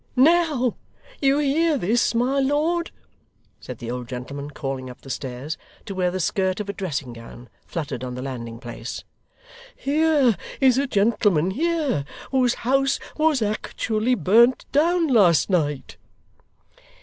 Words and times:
'Now, 0.15 0.77
you 1.21 1.37
hear 1.37 1.77
this, 1.77 2.15
my 2.15 2.39
lord?' 2.39 2.89
said 3.59 3.77
the 3.77 3.91
old 3.91 4.09
gentleman, 4.09 4.49
calling 4.49 4.89
up 4.89 5.01
the 5.01 5.11
stairs, 5.11 5.59
to 5.85 5.93
where 5.93 6.09
the 6.09 6.19
skirt 6.19 6.59
of 6.59 6.67
a 6.67 6.73
dressing 6.73 7.13
gown 7.13 7.49
fluttered 7.67 8.03
on 8.03 8.15
the 8.15 8.23
landing 8.23 8.57
place. 8.57 9.03
'Here 9.75 10.35
is 10.59 10.79
a 10.79 10.87
gentleman 10.87 11.51
here, 11.51 12.03
whose 12.31 12.55
house 12.65 12.99
was 13.17 13.43
actually 13.43 14.15
burnt 14.15 14.65
down 14.71 15.05
last 15.07 15.51
night. 15.51 15.97